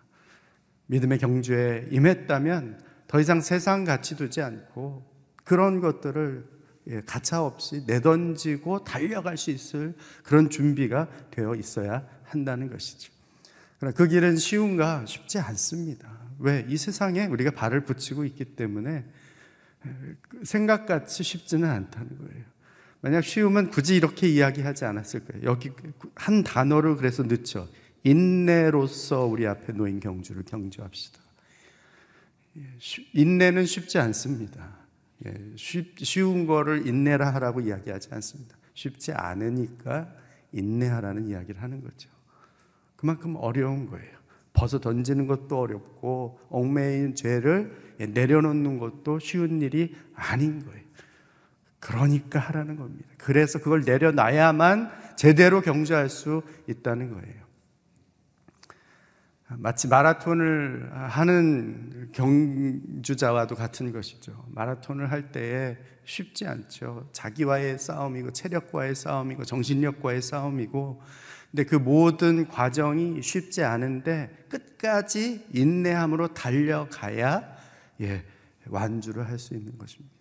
믿음의 0.87 1.17
경주에 1.17 1.87
임했다면 1.91 2.81
더 3.07 3.19
이상 3.19 3.41
세상 3.41 3.83
가치 3.83 4.15
두지 4.15 4.41
않고 4.41 5.03
그런 5.43 5.79
것들을 5.79 6.57
예, 6.89 7.01
가차 7.01 7.43
없이 7.43 7.83
내던지고 7.85 8.85
달려갈 8.85 9.35
수 9.37 9.51
있을 9.51 9.95
그런 10.23 10.49
준비가 10.49 11.09
되어 11.31 11.55
있어야 11.55 12.07
한다는 12.23 12.69
것이죠. 12.69 13.11
그러나 13.79 13.95
그 13.95 14.07
길은 14.07 14.37
쉬운가 14.37 15.05
쉽지 15.05 15.39
않습니다. 15.39 16.17
왜? 16.39 16.65
이 16.67 16.77
세상에 16.77 17.25
우리가 17.25 17.51
발을 17.51 17.85
붙이고 17.85 18.25
있기 18.25 18.45
때문에 18.55 19.05
생각같이 20.43 21.23
쉽지는 21.23 21.69
않다는 21.69 22.17
거예요. 22.17 22.45
만약 23.01 23.23
쉬우면 23.23 23.69
굳이 23.69 23.95
이렇게 23.95 24.27
이야기하지 24.27 24.85
않았을 24.85 25.25
거예요. 25.25 25.43
여기 25.45 25.71
한 26.15 26.43
단어를 26.43 26.95
그래서 26.95 27.23
넣죠. 27.23 27.69
인내로서 28.03 29.25
우리 29.25 29.45
앞에 29.45 29.73
놓인 29.73 29.99
경주를 29.99 30.43
경주합시다. 30.43 31.19
예, 32.57 32.61
인내는 33.13 33.65
쉽지 33.65 33.99
않습니다. 33.99 34.77
예, 35.25 35.33
쉬운 35.55 36.47
거를 36.47 36.87
인내라 36.87 37.33
하라고 37.35 37.61
이야기하지 37.61 38.09
않습니다. 38.13 38.57
쉽지 38.73 39.11
않으니까 39.11 40.11
인내하라는 40.51 41.27
이야기를 41.27 41.61
하는 41.61 41.81
거죠. 41.81 42.09
그만큼 42.97 43.35
어려운 43.37 43.89
거예요. 43.89 44.17
벗어 44.53 44.79
던지는 44.79 45.27
것도 45.27 45.59
어렵고 45.59 46.39
얽매인 46.49 47.15
죄를 47.15 47.95
내려놓는 47.99 48.79
것도 48.79 49.19
쉬운 49.19 49.61
일이 49.61 49.95
아닌 50.15 50.65
거예요. 50.65 50.83
그러니까 51.79 52.39
하라는 52.39 52.75
겁니다. 52.75 53.07
그래서 53.17 53.59
그걸 53.59 53.83
내려놔야만 53.85 55.15
제대로 55.15 55.61
경주할 55.61 56.09
수 56.09 56.41
있다는 56.67 57.11
거예요. 57.11 57.47
마치 59.49 59.87
마라톤을 59.87 60.91
하는 60.91 62.09
경주자와도 62.11 63.55
같은 63.55 63.93
것이죠. 63.93 64.45
마라톤을 64.49 65.11
할 65.11 65.31
때에 65.31 65.77
쉽지 66.03 66.45
않죠. 66.45 67.09
자기와의 67.13 67.79
싸움이고 67.79 68.33
체력과의 68.33 68.95
싸움이고 68.95 69.45
정신력과의 69.45 70.21
싸움이고 70.21 71.01
근데 71.51 71.63
그 71.63 71.75
모든 71.75 72.47
과정이 72.47 73.21
쉽지 73.21 73.63
않은데 73.63 74.45
끝까지 74.49 75.45
인내함으로 75.53 76.33
달려가야 76.33 77.57
예, 78.01 78.23
완주를 78.67 79.27
할 79.27 79.39
수 79.39 79.53
있는 79.53 79.77
것입니다. 79.77 80.15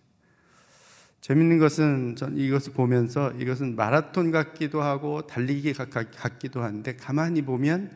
재밌는 1.21 1.59
것은 1.59 2.15
전 2.15 2.37
이것을 2.37 2.73
보면서 2.73 3.31
이것은 3.33 3.75
마라톤 3.75 4.31
같기도 4.31 4.81
하고 4.81 5.27
달리기 5.27 5.73
같기도 5.73 6.63
한데 6.63 6.95
가만히 6.95 7.41
보면 7.41 7.91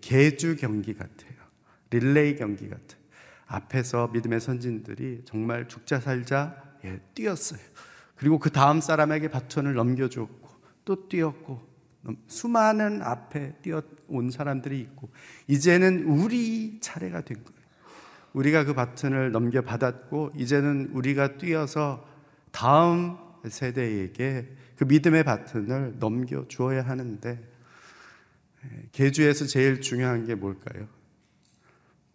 개주 0.00 0.56
경기 0.56 0.92
같아요. 0.92 1.32
릴레이 1.90 2.36
경기 2.36 2.68
같아요. 2.68 3.00
앞에서 3.46 4.08
믿음의 4.08 4.40
선진들이 4.40 5.22
정말 5.24 5.68
죽자 5.68 6.00
살자 6.00 6.62
예, 6.84 7.00
뛰었어요. 7.14 7.60
그리고 8.16 8.38
그 8.38 8.50
다음 8.50 8.80
사람에게 8.80 9.28
바톤을 9.28 9.74
넘겨줬고 9.74 10.48
또 10.84 11.08
뛰었고 11.08 11.75
수많은 12.26 13.02
앞에 13.02 13.54
뛰어온 13.62 14.30
사람들이 14.30 14.80
있고 14.80 15.10
이제는 15.46 16.04
우리 16.04 16.78
차례가 16.80 17.22
된 17.22 17.42
거예요. 17.42 17.56
우리가 18.32 18.64
그 18.64 18.74
바톤을 18.74 19.32
넘겨받았고 19.32 20.32
이제는 20.36 20.90
우리가 20.92 21.38
뛰어서 21.38 22.06
다음 22.52 23.16
세대에게 23.48 24.48
그 24.76 24.84
믿음의 24.84 25.24
바톤을 25.24 25.98
넘겨 25.98 26.46
주어야 26.48 26.82
하는데 26.82 27.42
개주에서 28.92 29.46
제일 29.46 29.80
중요한 29.80 30.26
게 30.26 30.34
뭘까요? 30.34 30.88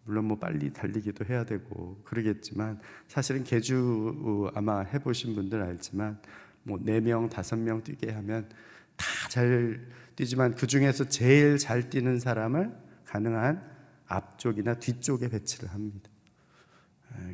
물론 0.04 0.26
뭐 0.26 0.38
빨리 0.38 0.72
달리기도 0.72 1.24
해야 1.24 1.44
되고 1.44 2.00
그러겠지만 2.04 2.80
사실은 3.08 3.44
개주 3.44 4.50
아마 4.54 4.80
해보신 4.80 5.34
분들 5.34 5.62
알지만 5.62 6.20
뭐네명 6.64 7.28
다섯 7.28 7.56
명 7.56 7.82
뛰게 7.82 8.10
하면 8.10 8.48
다 8.96 9.28
잘 9.28 9.80
뛰지만 10.14 10.54
그 10.54 10.66
중에서 10.66 11.08
제일 11.08 11.56
잘 11.56 11.88
뛰는 11.88 12.18
사람을 12.18 12.70
가능한 13.06 13.62
앞쪽이나 14.06 14.74
뒤쪽에 14.74 15.28
배치를 15.28 15.70
합니다. 15.70 16.10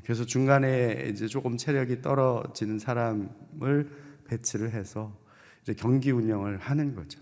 그래서 0.05 0.25
중간에 0.25 1.09
이제 1.11 1.27
조금 1.27 1.57
체력이 1.57 2.03
떨어지는 2.03 2.79
사람을 2.79 3.91
배치를 4.27 4.73
해서 4.73 5.17
이제 5.63 5.75
경기 5.75 6.11
운영을 6.11 6.59
하는 6.59 6.95
거죠. 6.95 7.21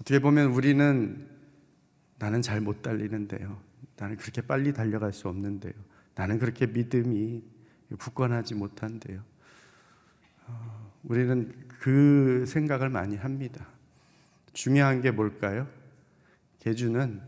어떻게 0.00 0.18
보면 0.18 0.52
우리는 0.52 1.28
나는 2.18 2.42
잘 2.42 2.60
못 2.60 2.82
달리는데요. 2.82 3.60
나는 3.96 4.16
그렇게 4.16 4.42
빨리 4.42 4.72
달려갈 4.72 5.12
수 5.12 5.28
없는데요. 5.28 5.74
나는 6.14 6.38
그렇게 6.38 6.66
믿음이 6.66 7.42
굳건하지 7.98 8.54
못한데요. 8.54 9.22
어, 10.46 10.92
우리는 11.04 11.52
그 11.80 12.44
생각을 12.46 12.90
많이 12.90 13.16
합니다. 13.16 13.66
중요한 14.52 15.00
게 15.00 15.10
뭘까요? 15.10 15.66
개주는 16.58 17.22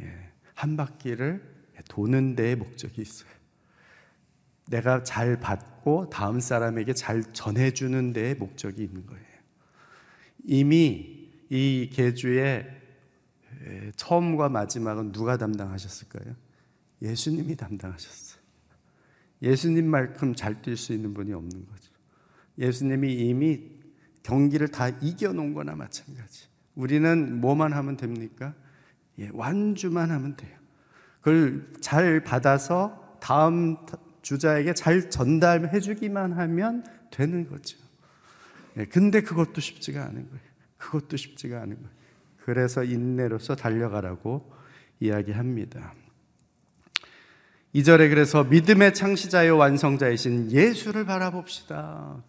예, 0.00 0.30
한 0.54 0.76
바퀴를 0.76 1.42
도는 1.88 2.36
데에 2.36 2.54
목적이 2.54 3.02
있어요. 3.02 3.28
내가 4.68 5.02
잘 5.02 5.40
받고 5.40 6.08
다음 6.10 6.38
사람에게 6.38 6.92
잘 6.92 7.24
전해주는 7.32 8.12
데에 8.12 8.34
목적이 8.34 8.84
있는 8.84 9.06
거예요. 9.06 9.24
이미 10.44 11.28
이 11.50 11.90
개주의 11.92 12.64
처음과 13.96 14.50
마지막은 14.50 15.10
누가 15.10 15.36
담당하셨을까요? 15.36 16.36
예수님이 17.02 17.56
담당하셨어요. 17.56 18.40
예수님만큼 19.42 20.36
잘 20.36 20.62
뛸 20.62 20.76
수 20.76 20.92
있는 20.92 21.12
분이 21.12 21.32
없는 21.32 21.66
거죠. 21.66 21.92
예수님이 22.58 23.12
이미 23.14 23.75
경기를 24.26 24.66
다 24.68 24.88
이겨놓은 24.88 25.54
거나 25.54 25.76
마찬가지. 25.76 26.48
우리는 26.74 27.40
뭐만 27.40 27.72
하면 27.72 27.96
됩니까? 27.96 28.54
예, 29.20 29.30
완주만 29.32 30.10
하면 30.10 30.36
돼요. 30.36 30.58
그걸 31.20 31.72
잘 31.80 32.24
받아서 32.24 33.18
다음 33.20 33.76
주자에게 34.22 34.74
잘 34.74 35.10
전달해 35.10 35.78
주기만 35.78 36.32
하면 36.32 36.84
되는 37.12 37.48
거죠. 37.48 37.78
예, 38.76 38.84
근데 38.86 39.20
그것도 39.20 39.60
쉽지가 39.60 40.02
않은 40.02 40.28
거예요. 40.28 40.44
그것도 40.76 41.16
쉽지가 41.16 41.58
않은 41.62 41.76
거예요. 41.76 41.90
그래서 42.38 42.82
인내로서 42.82 43.54
달려가라고 43.54 44.52
이야기합니다. 44.98 45.94
2절에 47.76 48.08
그래서 48.08 48.42
믿음의 48.42 48.92
창시자요 48.92 49.56
완성자이신 49.56 50.50
예수를 50.50 51.04
바라봅시다. 51.04 52.24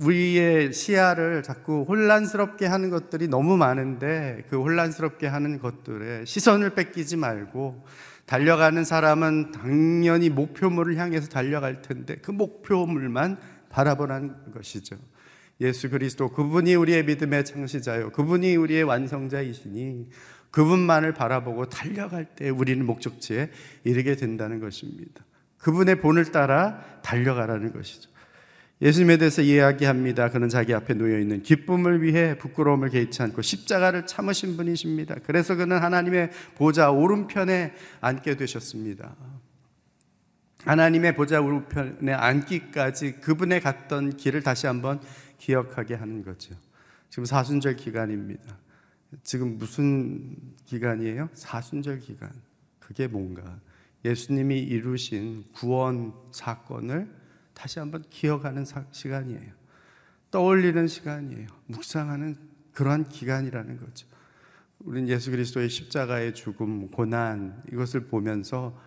우리의 0.00 0.72
시야를 0.72 1.42
자꾸 1.42 1.84
혼란스럽게 1.88 2.66
하는 2.66 2.90
것들이 2.90 3.28
너무 3.28 3.56
많은데 3.56 4.44
그 4.48 4.60
혼란스럽게 4.60 5.26
하는 5.26 5.58
것들에 5.58 6.24
시선을 6.24 6.74
뺏기지 6.74 7.16
말고 7.16 7.84
달려가는 8.26 8.84
사람은 8.84 9.50
당연히 9.50 10.28
목표물을 10.28 10.96
향해서 10.96 11.28
달려갈 11.28 11.82
텐데 11.82 12.16
그 12.22 12.30
목표물만 12.30 13.38
바라보라는 13.70 14.52
것이죠. 14.52 14.96
예수 15.60 15.90
그리스도 15.90 16.30
그분이 16.30 16.74
우리의 16.74 17.04
믿음의 17.04 17.44
창시자요. 17.44 18.10
그분이 18.10 18.56
우리의 18.56 18.84
완성자이시니 18.84 20.08
그분만을 20.50 21.12
바라보고 21.12 21.68
달려갈 21.68 22.24
때 22.24 22.48
우리는 22.48 22.84
목적지에 22.86 23.50
이르게 23.84 24.16
된다는 24.16 24.60
것입니다. 24.60 25.24
그분의 25.58 26.00
본을 26.00 26.32
따라 26.32 26.80
달려가라는 27.02 27.72
것이죠. 27.72 28.10
예수님에 28.82 29.18
대해서 29.18 29.42
이야기합니다. 29.42 30.30
그는 30.30 30.48
자기 30.48 30.72
앞에 30.72 30.94
놓여 30.94 31.18
있는 31.18 31.42
기쁨을 31.42 32.02
위해 32.02 32.38
부끄러움을 32.38 32.88
개의치 32.88 33.22
않고 33.22 33.42
십자가를 33.42 34.06
참으신 34.06 34.56
분이십니다. 34.56 35.16
그래서 35.26 35.54
그는 35.54 35.78
하나님의 35.78 36.30
보좌 36.56 36.90
오른편에 36.90 37.74
앉게 38.00 38.36
되셨습니다. 38.36 39.14
하나님의 40.64 41.14
보좌 41.14 41.40
오른편에 41.40 42.12
앉기까지 42.12 43.20
그분의 43.20 43.60
갔던 43.60 44.16
길을 44.16 44.42
다시 44.42 44.66
한번 44.66 45.00
기억하게 45.36 45.94
하는 45.94 46.24
거죠. 46.24 46.54
지금 47.10 47.26
사순절 47.26 47.76
기간입니다. 47.76 48.56
지금 49.22 49.58
무슨 49.58 50.36
기간이에요? 50.64 51.28
사순절 51.34 51.98
기간. 51.98 52.30
그게 52.78 53.06
뭔가? 53.06 53.58
예수님이 54.04 54.60
이루신 54.60 55.44
구원 55.52 56.14
사건을 56.32 57.19
다시 57.60 57.78
한번 57.78 58.02
기억하는 58.08 58.64
시간이에요. 58.90 59.52
떠올리는 60.30 60.86
시간이에요. 60.88 61.46
묵상하는 61.66 62.38
그러한 62.72 63.10
기간이라는 63.10 63.76
거죠. 63.76 64.06
우리는 64.78 65.10
예수 65.10 65.30
그리스도의 65.30 65.68
십자가의 65.68 66.34
죽음, 66.34 66.88
고난 66.88 67.62
이것을 67.70 68.06
보면서 68.06 68.80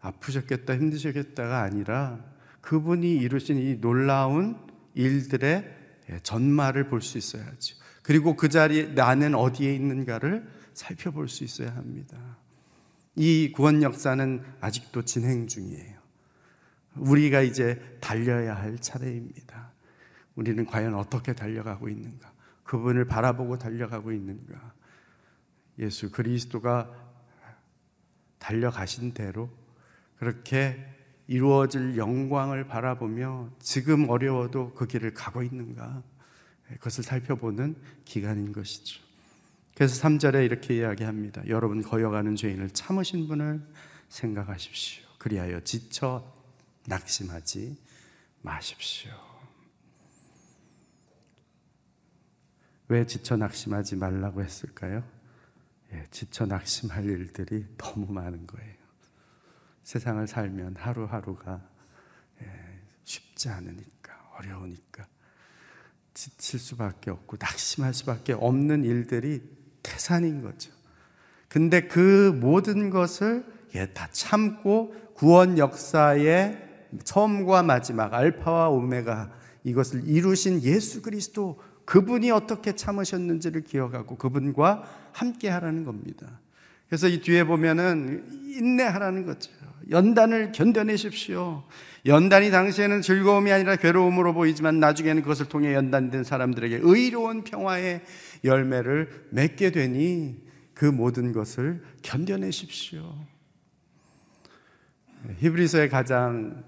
아프셨겠다, 0.00 0.74
힘드셨겠다가 0.74 1.62
아니라 1.62 2.22
그분이 2.60 3.16
이루신 3.16 3.56
이 3.56 3.80
놀라운 3.80 4.58
일들의 4.92 5.64
전말을 6.22 6.90
볼 6.90 7.00
수 7.00 7.16
있어야죠. 7.16 7.76
그리고 8.02 8.36
그 8.36 8.50
자리에 8.50 8.88
나는 8.88 9.34
어디에 9.34 9.74
있는가를 9.74 10.46
살펴볼 10.74 11.30
수 11.30 11.44
있어야 11.44 11.74
합니다. 11.74 12.36
이 13.16 13.52
구원 13.52 13.82
역사는 13.82 14.42
아직도 14.60 15.06
진행 15.06 15.46
중이에요. 15.46 15.97
우리가 17.00 17.42
이제 17.42 17.98
달려야 18.00 18.54
할 18.54 18.78
차례입니다. 18.78 19.72
우리는 20.34 20.64
과연 20.66 20.94
어떻게 20.94 21.32
달려가고 21.32 21.88
있는가? 21.88 22.32
그분을 22.62 23.06
바라보고 23.06 23.58
달려가고 23.58 24.12
있는가? 24.12 24.72
예수 25.78 26.10
그리스도가 26.10 26.90
달려가신 28.38 29.14
대로 29.14 29.50
그렇게 30.16 30.76
이루어질 31.26 31.96
영광을 31.96 32.66
바라보며 32.66 33.50
지금 33.58 34.08
어려워도 34.08 34.74
그 34.74 34.86
길을 34.86 35.14
가고 35.14 35.42
있는가? 35.42 36.02
그것을 36.74 37.04
살펴보는 37.04 37.76
기간인 38.04 38.52
것이죠. 38.52 39.02
그래서 39.74 40.02
3절에 40.02 40.44
이렇게 40.44 40.76
이야기합니다. 40.78 41.46
여러분 41.48 41.82
거여가는 41.82 42.34
죄인을 42.36 42.70
참으신 42.70 43.28
분을 43.28 43.62
생각하십시오. 44.08 45.04
그리하여 45.18 45.60
지쳐 45.60 46.37
낙심하지 46.88 47.76
마십시오. 48.40 49.12
왜 52.88 53.04
지쳐 53.06 53.36
낙심하지 53.36 53.96
말라고 53.96 54.42
했을까요? 54.42 55.04
예, 55.92 56.06
지쳐 56.10 56.46
낙심할 56.46 57.04
일들이 57.04 57.66
너무 57.76 58.10
많은 58.10 58.46
거예요. 58.46 58.74
세상을 59.82 60.26
살면 60.26 60.76
하루하루가 60.76 61.62
예, 62.42 62.80
쉽지 63.04 63.50
않으니까, 63.50 64.12
어려우니까, 64.38 65.06
지칠 66.14 66.58
수밖에 66.58 67.10
없고, 67.10 67.36
낙심할 67.38 67.92
수밖에 67.92 68.32
없는 68.32 68.84
일들이 68.84 69.42
태산인 69.82 70.42
거죠. 70.42 70.72
근데 71.48 71.88
그 71.88 72.32
모든 72.40 72.90
것을 72.90 73.44
예, 73.74 73.92
다 73.92 74.08
참고 74.12 74.94
구원 75.14 75.58
역사의 75.58 76.67
처음과 77.04 77.62
마지막 77.62 78.14
알파와 78.14 78.68
오메가 78.70 79.30
이것을 79.64 80.06
이루신 80.06 80.62
예수 80.62 81.02
그리스도 81.02 81.60
그분이 81.84 82.30
어떻게 82.30 82.72
참으셨는지를 82.72 83.62
기억하고 83.62 84.16
그분과 84.16 84.84
함께 85.12 85.48
하라는 85.48 85.84
겁니다. 85.84 86.40
그래서 86.88 87.08
이 87.08 87.20
뒤에 87.20 87.44
보면은 87.44 88.26
인내하라는 88.46 89.26
거죠. 89.26 89.50
연단을 89.90 90.52
견뎌내십시오. 90.52 91.64
연단이 92.06 92.50
당시에는 92.50 93.00
즐거움이 93.02 93.50
아니라 93.52 93.76
괴로움으로 93.76 94.34
보이지만 94.34 94.80
나중에는 94.80 95.22
그것을 95.22 95.46
통해 95.46 95.74
연단된 95.74 96.24
사람들에게 96.24 96.80
의로운 96.82 97.44
평화의 97.44 98.02
열매를 98.44 99.26
맺게 99.30 99.72
되니 99.72 100.42
그 100.74 100.84
모든 100.84 101.32
것을 101.32 101.82
견뎌내십시오. 102.02 103.14
히브리서의 105.38 105.88
가장 105.88 106.64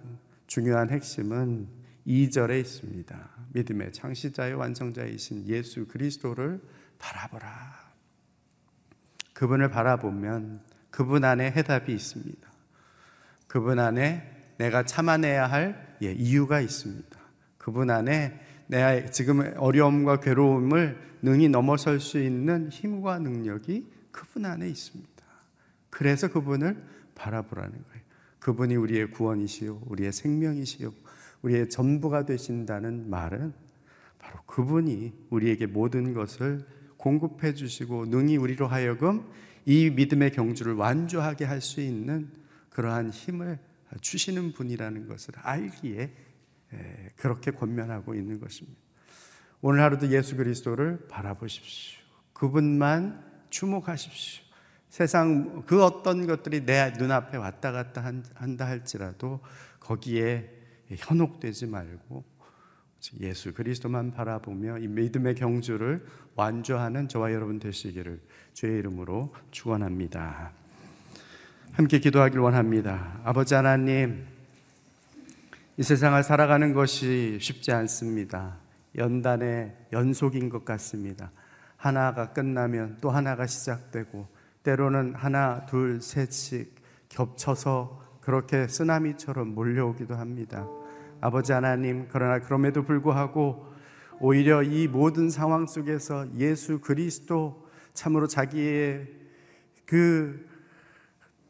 중요한 0.47 0.91
핵심은 0.91 1.69
2절에 2.07 2.61
있습니다. 2.61 3.31
믿음의 3.53 3.93
창시자의 3.93 4.55
완성자이신 4.55 5.47
예수 5.47 5.87
그리스도를 5.87 6.61
바라보라. 6.99 7.91
그분을 9.33 9.71
바라보면 9.71 10.61
그분 10.91 11.25
안에 11.25 11.51
해답이 11.53 11.93
있습니다. 11.93 12.51
그분 13.47 13.79
안에 13.79 14.55
내가 14.59 14.85
참아내야 14.85 15.47
할 15.47 15.97
예, 16.03 16.13
이유가 16.13 16.61
있습니다. 16.61 17.19
그분 17.59 17.91
안에 17.91 18.39
내가 18.67 19.11
지금 19.11 19.55
어려움과 19.57 20.21
괴로움을 20.21 21.01
능히 21.23 21.49
넘어설 21.49 22.01
수 22.01 22.19
있는 22.21 22.69
힘과 22.71 23.19
능력이 23.19 23.91
그분 24.11 24.45
안에 24.47 24.69
있습니다. 24.69 25.11
그래서 25.91 26.29
그분을 26.29 26.83
바라보라는 27.15 27.73
거예요. 27.73 28.10
그분이 28.41 28.77
우리의 28.77 29.11
구원이시요, 29.11 29.83
우리의 29.87 30.13
생명이시요, 30.13 30.93
우리의 31.43 31.69
전부가 31.69 32.25
되신다는 32.27 33.09
말은 33.09 33.53
바로 34.19 34.39
그분이 34.47 35.13
우리에게 35.31 35.67
모든 35.67 36.13
것을 36.15 36.67
공급해 36.97 37.55
주시고 37.55 38.07
능히 38.07 38.37
우리로 38.37 38.67
하여금 38.67 39.27
이 39.65 39.91
믿음의 39.91 40.33
경주를 40.33 40.75
완주하게 40.75 41.45
할 41.45 41.61
수 41.61 41.81
있는 41.81 42.31
그러한 42.71 43.11
힘을 43.11 43.59
주시는 44.01 44.53
분이라는 44.53 45.07
것을 45.09 45.35
알기에 45.37 46.13
예, 46.73 47.11
그렇게 47.17 47.51
권면하고 47.51 48.15
있는 48.15 48.39
것입니다. 48.39 48.79
오늘 49.61 49.83
하루도 49.83 50.11
예수 50.13 50.37
그리스도를 50.37 51.09
바라보십시오. 51.09 52.01
그분만 52.33 53.23
주목하십시오. 53.51 54.45
세상 54.91 55.63
그 55.67 55.85
어떤 55.85 56.27
것들이 56.27 56.67
내 56.67 56.93
눈앞에 56.99 57.37
왔다 57.37 57.71
갔다 57.71 58.05
한다 58.35 58.67
할지라도 58.67 59.41
거기에 59.79 60.51
현혹되지 60.89 61.67
말고 61.67 62.25
예수 63.21 63.55
그리스도만 63.55 64.13
바라보며 64.13 64.79
이 64.79 64.89
믿음의 64.89 65.37
경주를 65.37 66.05
완주하는 66.35 67.09
저와 67.09 67.33
여러분 67.33 67.61
되시기를 67.61 68.21
주의 68.53 68.79
이름으로 68.81 69.33
축원합니다. 69.53 70.53
함께 71.73 72.01
기도하길 72.01 72.41
원합니다. 72.41 73.21
아버지 73.25 73.55
하나님, 73.55 74.27
이 75.77 75.83
세상을 75.85 76.21
살아가는 76.25 76.75
것이 76.75 77.39
쉽지 77.41 77.71
않습니다. 77.73 78.57
연단의 78.97 79.73
연속인 79.93 80.49
것 80.49 80.65
같습니다. 80.65 81.31
하나가 81.77 82.33
끝나면 82.33 82.99
또 83.01 83.11
하나가 83.11 83.47
시작되고 83.47 84.40
때로는 84.63 85.15
하나, 85.15 85.65
둘, 85.67 86.01
셋씩 86.01 86.75
겹쳐서 87.09 88.01
그렇게 88.21 88.69
쓰나미처럼 88.69 89.55
몰려오기도 89.55 90.15
합니다. 90.15 90.67
아버지 91.21 91.53
하나님, 91.53 92.07
그러나 92.11 92.41
그럼에도 92.41 92.85
불구하고 92.85 93.67
오히려 94.21 94.63
이 94.63 94.87
모든 94.87 95.31
상황 95.31 95.67
속에서 95.67 96.27
예수 96.37 96.81
그리스도 96.81 97.67
참으로 97.95 98.27
자기의 98.27 99.09
그 99.87 100.47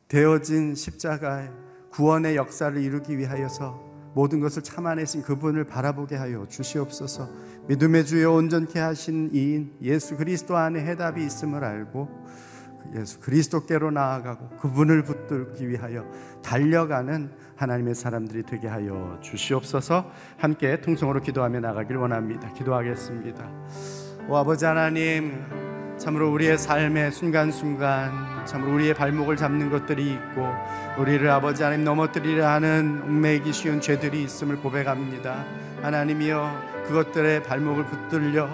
되어진 0.09 0.75
십자가의 0.75 1.51
구원의 1.91 2.37
역사를 2.37 2.77
이루기 2.81 3.19
위하여서 3.19 3.91
모든 4.15 4.41
것을 4.41 4.63
참아내신 4.63 5.23
그분을 5.23 5.65
바라보게 5.65 6.17
하여 6.17 6.47
주시옵소서. 6.49 7.29
믿음의 7.69 8.07
주여 8.07 8.33
온전케 8.33 8.79
하신 8.79 9.31
이인 9.33 9.77
예수 9.83 10.17
그리스도 10.17 10.57
안에 10.57 10.81
해답이 10.81 11.25
있음을 11.25 11.63
알고 11.63 12.09
예수 12.95 13.21
그리스도께로 13.21 13.91
나아가고 13.91 14.57
그분을 14.59 15.03
붙들기 15.05 15.69
위하여 15.69 16.05
달려가는 16.43 17.31
하나님의 17.57 17.95
사람들이 17.95 18.45
되게 18.45 18.69
하여 18.69 19.19
주시옵소서. 19.23 20.11
함께 20.39 20.81
통성으로 20.81 21.21
기도하며 21.21 21.61
나가길 21.61 21.97
원합니다. 21.97 22.53
기도하겠습니다. 22.55 23.49
오 24.29 24.37
아버지 24.37 24.65
하나님 24.65 25.45
참으로 26.01 26.33
우리의 26.33 26.57
삶의 26.57 27.13
순간순간 27.13 28.47
참으로 28.47 28.75
우리의 28.75 28.95
발목을 28.95 29.37
잡는 29.37 29.71
것들이 29.71 30.13
있고 30.15 30.47
우리를 30.99 31.29
아버지 31.29 31.63
하나님 31.63 31.85
넘어뜨리려 31.85 32.49
하는 32.49 33.03
얽매이기 33.05 33.53
쉬운 33.53 33.83
죄들이 33.83 34.23
있음을 34.23 34.57
고백합니다 34.57 35.45
하나님이여 35.83 36.85
그것들의 36.87 37.43
발목을 37.43 37.85
붙들려 37.85 38.49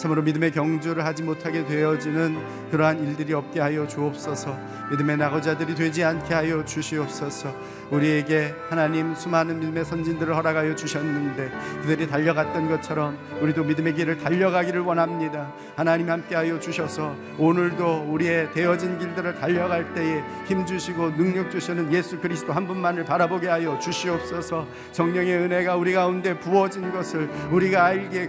참으로 0.00 0.22
믿음의 0.22 0.52
경주를 0.52 1.04
하지 1.04 1.22
못하게 1.22 1.66
되어지는 1.66 2.70
그러한 2.70 3.04
일들이 3.04 3.34
없게 3.34 3.60
하여 3.60 3.86
주옵소서 3.86 4.58
믿음의 4.90 5.18
나고자들이 5.18 5.74
되지 5.74 6.02
않게 6.02 6.32
하여 6.32 6.64
주시옵소서 6.64 7.54
우리에게 7.90 8.54
하나님 8.70 9.14
수많은 9.14 9.60
믿음의 9.60 9.84
선진들을 9.84 10.34
허락하여 10.34 10.74
주셨는데 10.74 11.50
그들이 11.82 12.08
달려갔던 12.08 12.68
것처럼 12.68 13.18
우리도 13.42 13.64
믿음의 13.64 13.94
길을 13.94 14.18
달려가기를 14.18 14.80
원합니다. 14.80 15.52
하나님 15.76 16.08
함께하여 16.08 16.60
주셔서 16.60 17.16
오늘도 17.36 18.06
우리의 18.08 18.52
되어진 18.52 18.98
길들을 18.98 19.34
달려갈 19.34 19.92
때에 19.92 20.22
힘 20.46 20.64
주시고 20.64 21.16
능력 21.16 21.50
주시는 21.50 21.92
예수 21.92 22.18
그리스도 22.20 22.52
한 22.52 22.66
분만을 22.66 23.04
바라보게 23.04 23.48
하여 23.48 23.78
주시옵소서. 23.78 24.66
성령의 24.92 25.34
은혜가 25.34 25.76
우리 25.76 25.92
가운데 25.92 26.38
부어진 26.38 26.92
것을 26.92 27.28
우리가 27.50 27.86
알게 27.86 28.28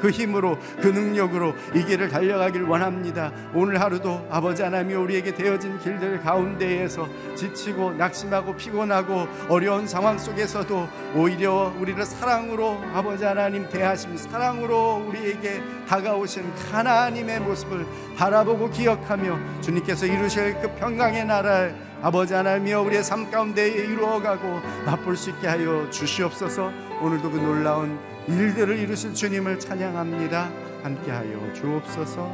그 0.00 0.10
힘으로 0.10 0.58
그 0.80 0.88
능력 0.88 1.03
으로 1.14 1.54
이 1.74 1.84
길을 1.84 2.08
달려가길 2.08 2.62
원합니다. 2.62 3.30
오늘 3.52 3.80
하루도 3.80 4.26
아버지 4.30 4.62
하나님이 4.62 4.94
우리에게 4.94 5.34
되어진 5.34 5.78
길들 5.78 6.20
가운데에서 6.20 7.06
지치고 7.36 7.92
낙심하고 7.92 8.56
피곤하 8.56 8.94
고난하고 8.94 9.26
어려운 9.48 9.86
상황 9.86 10.18
속에서도 10.18 10.88
오히려 11.16 11.72
우리를 11.78 12.04
사랑으로 12.04 12.80
아버지 12.94 13.24
하나님 13.24 13.68
대하심 13.68 14.16
사랑으로 14.16 15.06
우리에게 15.08 15.60
다가오신 15.88 16.44
하나님의 16.70 17.40
모습을 17.40 17.84
바라보고 18.16 18.70
기억하며 18.70 19.60
주님께서 19.60 20.06
이루실 20.06 20.60
그 20.60 20.70
평강의 20.76 21.24
나라를 21.24 21.74
아버지 22.02 22.34
하나님이여 22.34 22.82
우리의 22.82 23.02
삶 23.02 23.30
가운데 23.30 23.68
이루어가고 23.68 24.60
맛볼 24.86 25.16
수 25.16 25.30
있게 25.30 25.48
하여 25.48 25.88
주시옵소서 25.90 26.70
오늘도 27.00 27.30
그 27.30 27.38
놀라운 27.38 27.98
일들을 28.28 28.78
이루실 28.78 29.14
주님을 29.14 29.58
찬양합니다 29.58 30.63
함께하여 30.84 31.54
주옵소서 31.54 32.28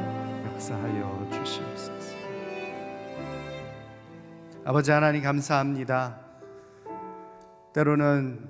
역사하여 0.45 1.29
주시옵소서. 1.31 2.17
아버지 4.65 4.91
하나님 4.91 5.23
감사합니다. 5.23 6.19
때로는 7.73 8.49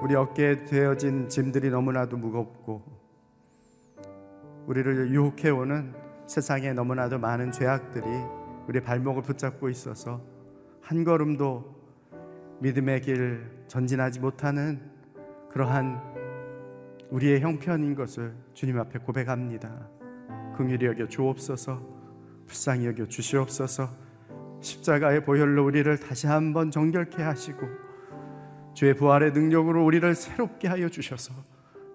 우리 0.00 0.14
어깨에 0.14 0.64
되어진 0.64 1.28
짐들이 1.28 1.68
너무나도 1.68 2.16
무겁고 2.16 2.82
우리를 4.66 5.10
유혹해 5.10 5.50
오는 5.50 5.92
세상에 6.26 6.72
너무나도 6.72 7.18
많은 7.18 7.52
죄악들이 7.52 8.06
우리 8.68 8.80
발목을 8.80 9.22
붙잡고 9.22 9.68
있어서 9.68 10.22
한 10.80 11.04
걸음도 11.04 11.76
믿음의 12.60 13.02
길 13.02 13.64
전진하지 13.68 14.20
못하는 14.20 14.80
그러한 15.50 16.09
우리의 17.10 17.40
형편인 17.40 17.94
것을 17.94 18.34
주님 18.54 18.78
앞에 18.78 19.00
고백합니다. 19.00 19.88
긍휼히 20.56 20.84
여겨 20.86 21.06
주옵소서, 21.08 21.80
불쌍히 22.46 22.86
여겨 22.86 23.06
주시옵소서. 23.06 23.88
십자가의 24.60 25.24
보혈로 25.24 25.64
우리를 25.64 25.98
다시 25.98 26.26
한번 26.26 26.70
정결케 26.70 27.22
하시고 27.22 27.66
주의 28.74 28.94
부활의 28.94 29.32
능력으로 29.32 29.84
우리를 29.84 30.14
새롭게 30.14 30.68
하여 30.68 30.88
주셔서 30.88 31.32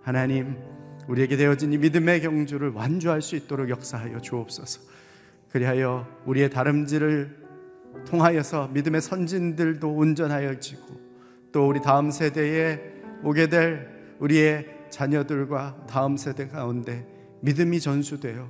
하나님 0.01 0.57
우리에게 1.07 1.37
되어진 1.37 1.71
이 1.73 1.77
믿음의 1.77 2.21
경주를 2.21 2.71
완주할 2.71 3.21
수 3.21 3.35
있도록 3.35 3.69
역사하여 3.69 4.19
주옵소서. 4.19 4.81
그리하여 5.51 6.07
우리의 6.25 6.49
다름질을 6.49 7.45
통하여서 8.07 8.69
믿음의 8.73 9.01
선진들도 9.01 9.89
온전하여 9.89 10.59
지고 10.59 10.99
또 11.51 11.67
우리 11.67 11.81
다음 11.81 12.11
세대에 12.11 12.81
오게 13.23 13.47
될 13.47 13.87
우리의 14.19 14.74
자녀들과 14.95 15.87
다음 15.89 16.15
세대 16.15 16.47
가운데 16.47 17.05
믿음이 17.41 17.81
전수되어 17.81 18.49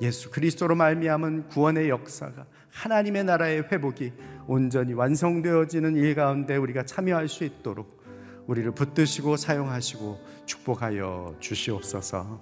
예수 0.00 0.28
그리스도로 0.32 0.74
말미암은 0.74 1.50
구원의 1.50 1.88
역사가 1.88 2.46
하나님의 2.70 3.22
나라의 3.22 3.68
회복이 3.70 4.12
온전히 4.48 4.92
완성되어지는 4.92 5.94
일 5.94 6.16
가운데 6.16 6.56
우리가 6.56 6.84
참여할 6.84 7.28
수 7.28 7.44
있도록 7.44 8.02
우리를 8.48 8.72
붙드시고 8.72 9.36
사용하시고 9.36 10.18
축복하여 10.46 11.36
주시옵소서. 11.38 12.40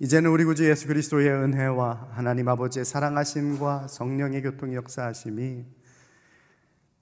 이제는 0.00 0.30
우리 0.30 0.44
구주 0.44 0.68
예수 0.70 0.88
그리스도의 0.88 1.28
은혜와 1.28 2.08
하나님 2.12 2.48
아버지의 2.48 2.86
사랑하심과 2.86 3.88
성령의 3.88 4.40
교통 4.40 4.74
역사하심이 4.74 5.66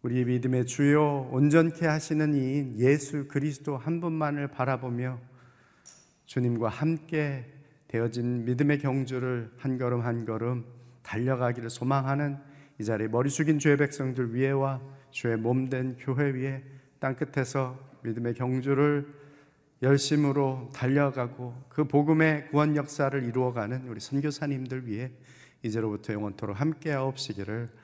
우리 0.05 0.23
믿음의 0.23 0.67
주요 0.67 1.27
온전케 1.31 1.87
하시는 1.87 2.35
이인 2.35 2.79
예수 2.79 3.27
그리스도 3.27 3.79
한 3.79 4.03
분만을 4.03 4.49
바라보며 4.49 5.19
주님과 6.27 6.69
함께 6.69 7.47
되어진 7.89 8.45
믿음의 8.45 8.81
경주를 8.81 9.51
한 9.57 9.79
걸음 9.79 10.03
한 10.03 10.27
걸음 10.27 10.67
달려가기를 11.03 11.71
소망하는 11.71 12.37
이 12.79 12.85
자리에 12.85 13.09
머리 13.09 13.31
숙인 13.31 13.59
주의 13.59 13.79
백성들 13.79 14.35
위에와 14.35 14.83
주의 15.11 15.39
몸된 15.39 15.97
교회 15.99 16.33
위에 16.33 16.63
땅 16.99 17.17
끝에서 17.17 17.79
믿음의 18.03 18.35
경주를 18.35 19.07
열심으로 19.81 20.69
달려가고 20.75 21.55
그 21.71 21.85
복음의 21.85 22.49
구원 22.49 22.77
역사를 22.77 23.25
이루어가는 23.25 23.89
우리 23.89 24.01
선교사님들 24.01 24.87
위해 24.87 25.11
이제로부터 25.63 26.13
영원토록 26.13 26.61
함께하옵시기를 26.61 27.84